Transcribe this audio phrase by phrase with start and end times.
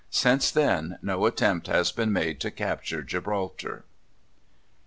[0.09, 3.85] Since then no attempt has been made to capture Gibraltar.